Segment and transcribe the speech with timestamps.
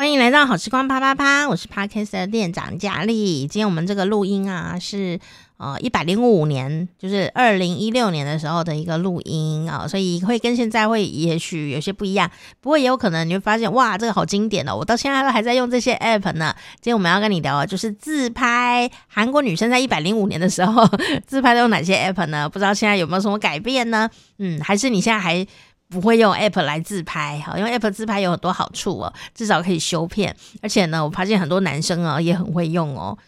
[0.00, 3.40] 欢迎来到好时光啪啪啪，我是 Podcast 的店长佳丽。
[3.40, 5.20] 今天我们这个录音啊，是
[5.58, 12.30] 呃一百零五年，就是二零一六年的时候的一个录音啊，所以会跟现在会也许有些不一样，
[12.62, 16.56] 不过也有可能你会发现哇，这个好经典哦，我到现在都还在用这些 App 呢。
[16.76, 20.88] 今天我们要跟你聊的就是自拍，韩国女生在一百零五年的时候
[21.28, 22.48] 自拍都用哪些 App 呢？
[22.48, 24.08] 不知道现在有没有什么改变呢？
[24.38, 25.46] 嗯，还是你现在还？
[25.90, 33.18] 不会用 App 来自拍，好，因为 App 自拍有很多好处哦，至少可以修片，而且呢，我发现很多男生啊也很会用哦，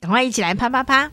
[0.00, 1.10] 赶快一起来啪啪啪。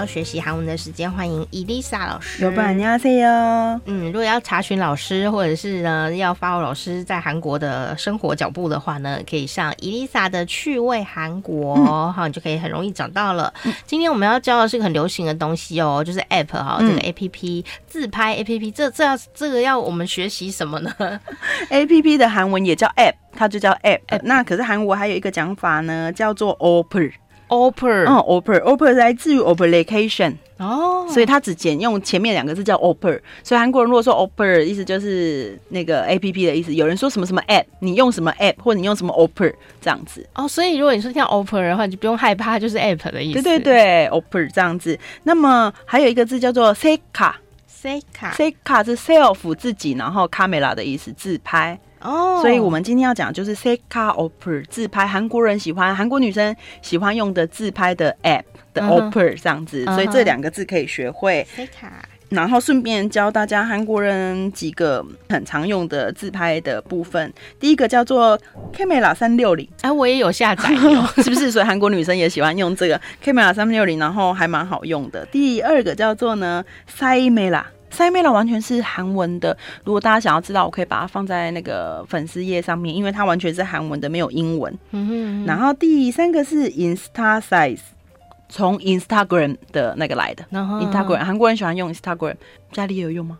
[0.00, 2.42] 到了学习韩文的时间，欢迎伊丽莎老师。
[2.42, 3.80] 有伴，哈喽哟。
[3.84, 13.52] 嗯，如果要查询老师，或者是呢要 follow 老师在韩国的生活脚步的话呢，可以上伊丽莎的趣味韩国，哈、嗯，你就可以很容易找到了。
[13.64, 20.90] 嗯、今天我们要教的是个很流行的东西哦，就是 app 哈、嗯，这个 app 自拍 app，这这要这个要我们学习什么呢？
[21.68, 24.00] app 的韩文也叫 app，它就叫 app。
[24.08, 27.12] app 那可是韩国还有一个讲法呢，叫做 opper。
[27.50, 33.18] Opera，嗯，Opera，Opera 来自于 Application 哦，所以它只简用前面两个字叫 Opera。
[33.42, 36.72] 所以韩国人如果说 Opera，意思就是那个 A P P 的意思。
[36.72, 40.24] 有人说什么什么 App，你用什么 App，或者你用什么 Opera 这样子。
[40.34, 43.42] 哦，所以如果你说像 Opera 的话，你就不用害怕，就是 App 的意思。
[43.42, 44.96] 对对对，Opera 这样子。
[45.24, 51.78] 那么还有一个字叫做 Selka，Selka，Selka 是 self 自己，然后 camera 的意思，自拍。
[52.00, 53.78] 哦，oh, 所以我们今天要讲就是 Selka
[54.14, 58.42] Opera 自拍，韩国人喜欢，韩国女生喜欢用的自拍的 App
[58.74, 59.94] 的 Opera 这样子，uh huh.
[59.94, 61.46] 所以这两个字可以学会。
[61.56, 61.88] Uh huh.
[62.30, 67.32] 然后顺便教大家韩国人几个很常用的自拍的部分。
[67.58, 68.38] 第一个叫做
[68.72, 70.68] Camera 三六零，哎，我也有下载，
[71.24, 71.50] 是不是？
[71.50, 75.26] 所以韩国女生也喜欢用这个 Camera 三六零，然后还蛮好用的。
[75.26, 76.64] 第二个叫做呢
[76.96, 77.64] Saimera。
[77.90, 84.72] Saimera 完全是韩文的，如果大家想要知道，我可以把它放在那个粉丝页上面，因为它完全是韩文的，没有英文。
[84.92, 85.46] 嗯哼嗯哼。
[85.46, 87.80] 然后第三个是 Insta Size，
[88.48, 90.44] 从 Instagram 的那个来的。
[90.52, 92.36] Instagram，韩国人喜欢用 Instagram，
[92.72, 93.38] 家里也有用吗？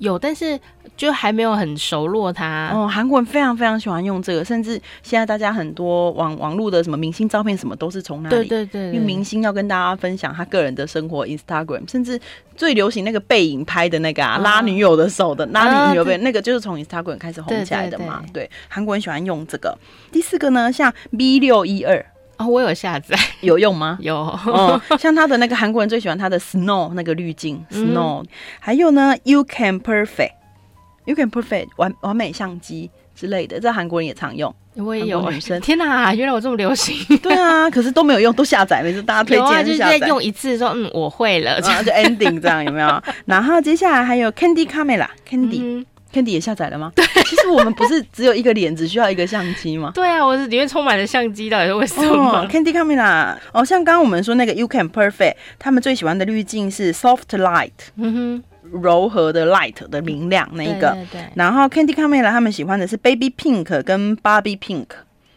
[0.00, 0.58] 有，但是
[0.96, 2.70] 就还没有很熟络它。
[2.74, 8.36] 哦，韩国人非常非常喜欢用这个，甚至现在大家很多网网络的什么明星照片什么都是从那里。
[8.36, 8.94] 对对对，对。
[8.94, 12.18] 因为明星要跟大家分享他个人的生活，Instagram，甚至
[12.56, 18.22] 最流行那个背影拍的那个啊，哦、拉女友的手的，拉女友的那个就是从 Instagram 开始红起来的嘛。
[18.32, 19.76] 对，韩国人喜欢用这个。
[20.10, 22.04] 第四个呢，像 B 六一二。
[22.40, 23.98] 哦，我有下载， 有用吗？
[24.00, 28.26] 有，哦，像他的那个韩国人最喜欢他的 Snow 那个滤镜，Snow，、嗯、
[28.58, 34.54] 还有呢，You Can Perfect，You Can Perfect 完完美相机之类的，这韩国人也常用。
[34.76, 36.96] 我也有女生，天哪，原来我这么流行。
[37.20, 43.02] 对啊，可是都没有用，都下载，每次大家推荐、啊、就在用一次说，嗯，我会了，然后就 ending 这样有没有？
[43.26, 45.60] 然后接下来还有 Candy Camera，Candy。
[45.60, 46.92] 嗯 Candy 也下载了吗？
[46.96, 49.92] 对，其实我们不是只有一个脸，只需要一个相机吗？
[49.94, 60.90] 对啊，我是里面充满了相机，到底是为什么、哦、？Candy Camera 哦，像刚刚我们说那个 You Can Perfect，他们最喜欢的滤镜是 Soft Light，嗯哼，柔和的 Light 的明亮那一个。
[60.90, 61.24] 对，对，对。
[61.36, 64.86] 然后 Candy Camera 他们喜欢的是 Baby Pink 跟 Barbie Pink，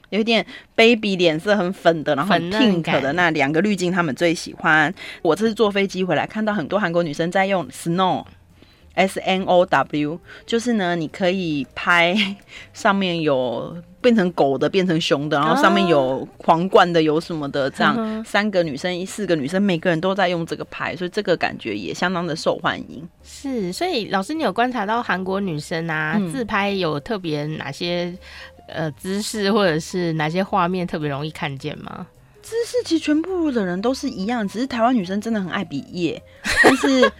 [0.09, 0.43] 有一点
[0.75, 4.91] Baby 脸色很粉的，然后 Pink 的那两个滤镜他们最喜欢。
[5.21, 8.25] 我这次坐飞机回来，看到很多韩国女生在用 Snow。
[8.93, 12.15] S N O W 就是呢，你可以拍
[12.73, 23.07] 上面有变成狗的，变成熊的，然后上面有皇冠的，有什么的，这样三个女生，四个女生，每个人都在用这个拍，所以这个感觉也相当的受欢迎。
[23.23, 28.13] 是，所以老师，你有观察到韩国女生啊，嗯、自拍有特别哪些
[28.67, 32.05] 呃姿势，或者是哪些画面特别容易看见吗？
[32.41, 36.21] 姿势其实全部的人都是一样，只是台湾女生真的很爱比耶，
[36.63, 37.11] 但是。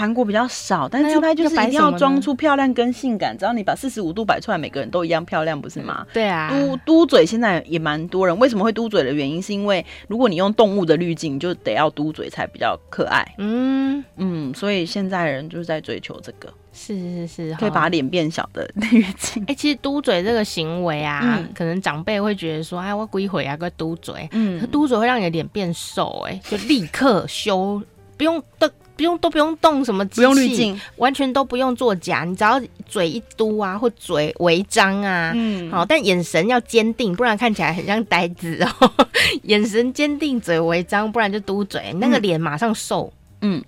[0.00, 3.36] 韩国比较少，但是自拍就是一定要装出漂亮跟性感。
[3.36, 6.06] 只要你把四十五度摆出来，每个人都一样漂亮，不是吗？
[6.14, 6.48] 对啊。
[6.48, 13.34] 嘟嘟嘴现在也蛮多人，为什么会嘟嘴的原因，是因为如果你用动物的滤镜，就得要嘟嘴才比较可爱。
[13.36, 16.50] 嗯嗯，所以现在人就是在追求这个。
[16.72, 19.42] 是是是，可以把脸变小的滤镜。
[19.42, 24.26] 哎、欸，其实嘟嘴这个行为啊，嗯、可能长辈会觉得说，哎，我鬼会啊，个嘟嘴。
[24.32, 24.66] 嗯。
[24.68, 27.82] 嘟嘴会让你的脸变瘦，哎，就立刻修，
[28.16, 28.72] 不用的。
[29.00, 38.92] 不用都不用动什么机器，不用滤镜，完全都不用作假，你只要嘴一嘟啊，或嘴微张啊，嗯，好，但眼神要坚定，不然看起来很像呆子哦。
[39.44, 43.10] 眼神坚定，嘴微张，不然就嘟嘴，那个脸马上瘦。
[43.10, 43.19] 嗯，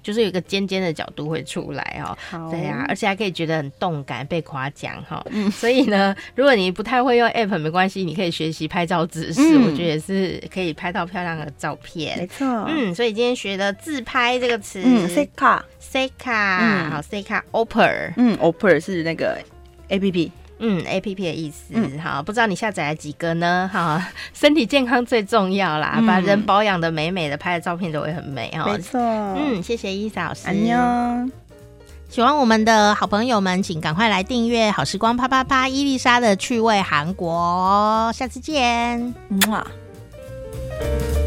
[0.03, 2.17] 就是有一个尖尖的角度会出来哦。
[2.51, 5.25] 对呀、啊，而且还可以觉得很动感，被夸奖哈。
[5.31, 12.19] 嗯， 所以呢，如果你不太会用 App，没关系，你可以学习拍照姿势，嗯、我觉得也是可以拍到漂亮的照片。
[12.19, 19.39] 没错，嗯，所以今天学的自拍这个词，嗯，Selfie，Selfie，嗯，好，Selfie，Opera，嗯，Opera 是那个
[19.89, 20.31] APP。
[20.65, 23.69] 嗯，A P P 的意思，嗯，好，不知道你下载了几个呢？
[23.73, 28.65] 哈，身体健康最重要啦，嗯、把人保养的美美的，拍的照片都会很美哈。
[28.67, 30.47] 没错，嗯，谢谢伊莎老师。
[30.47, 30.79] 安妞，
[32.09, 39.15] 喜欢我们的好朋友们，请赶快来订阅好时光啪啪啪伊丽莎的趣味韩国，下次见，
[39.51, 39.67] 哇。
[40.81, 41.22] 嗯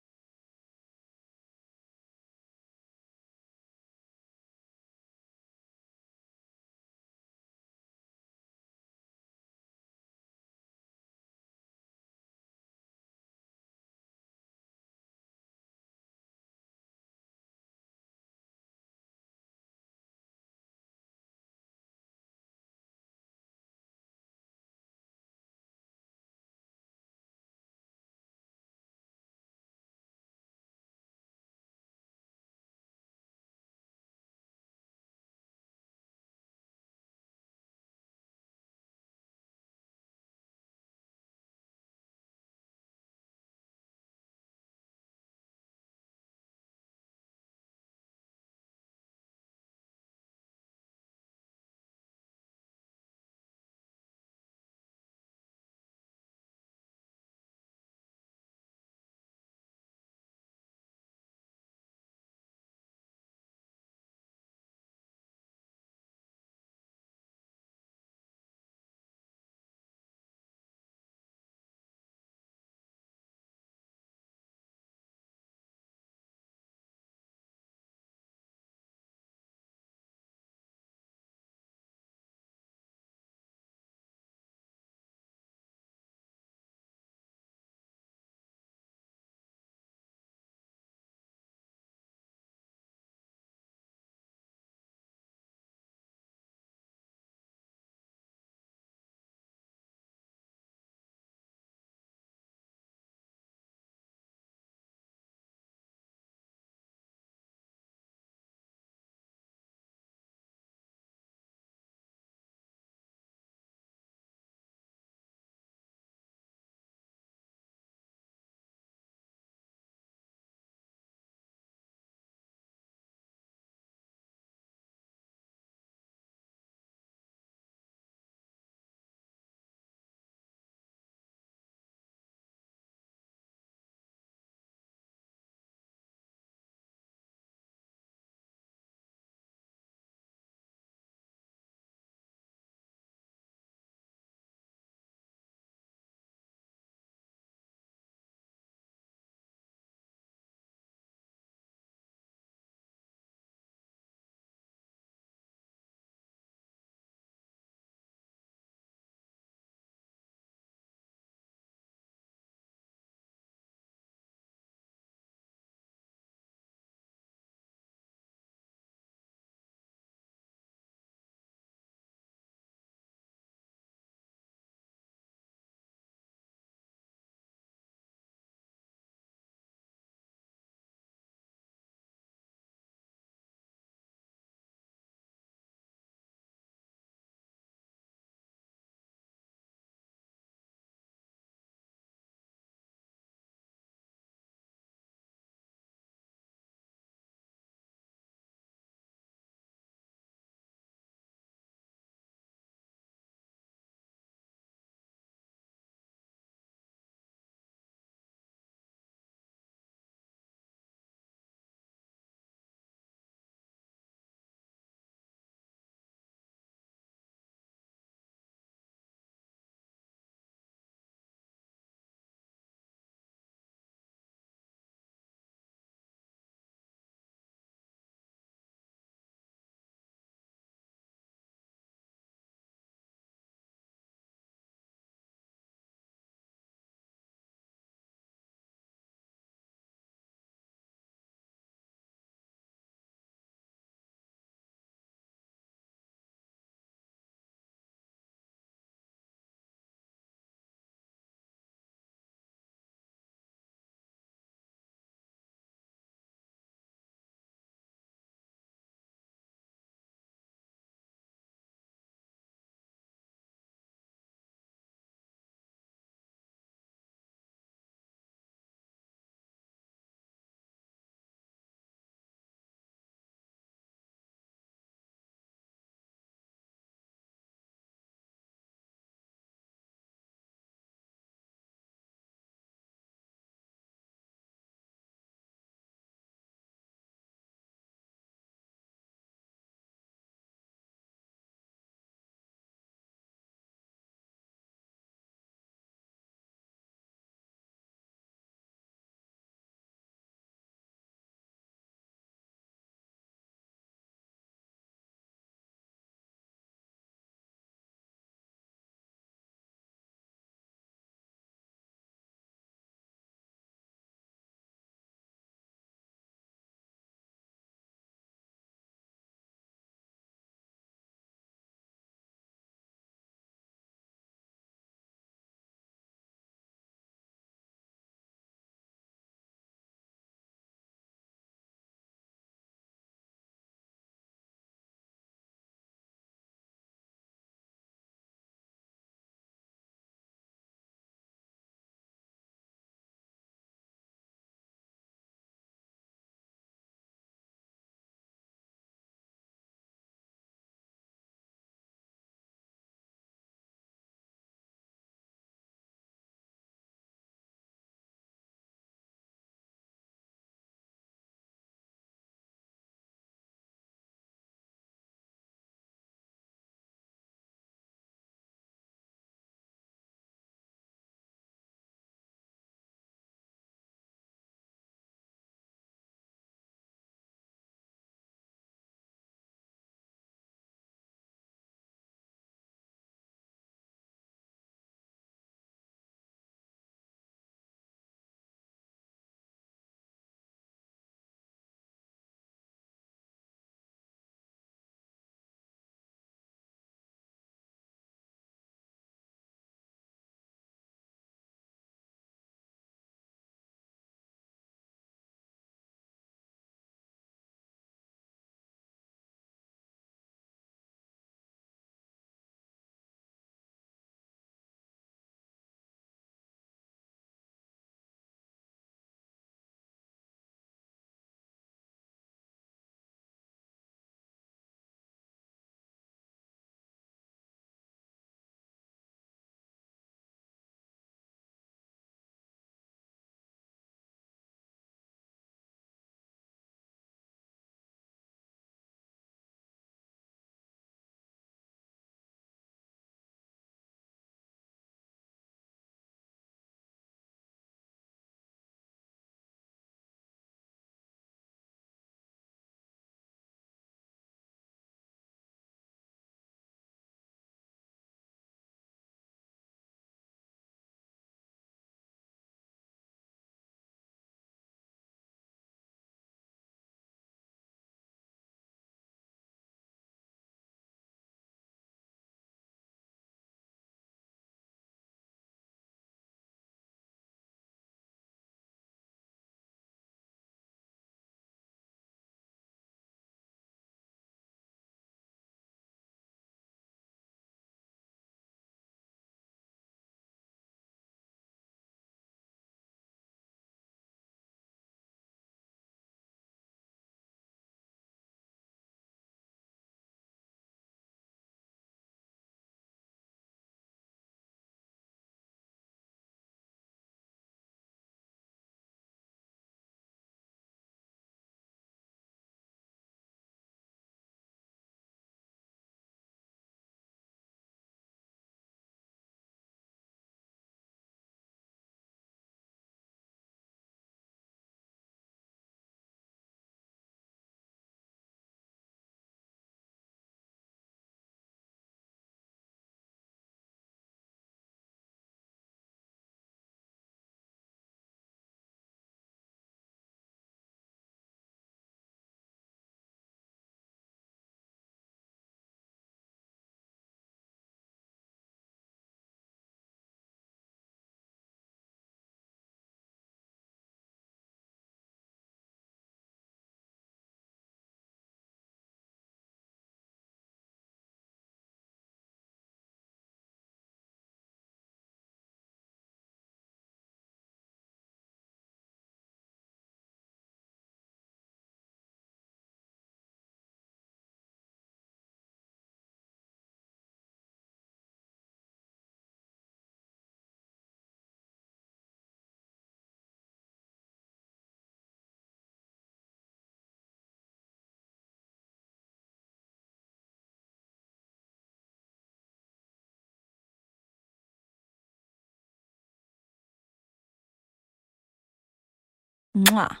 [599.74, 600.00] 啊。